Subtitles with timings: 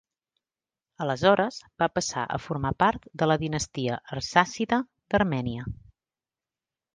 [1.03, 5.69] Aleshores va passar a formar part de la dinastia Arsàcida d'Armènia.